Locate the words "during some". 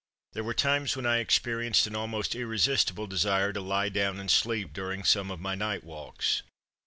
4.73-5.29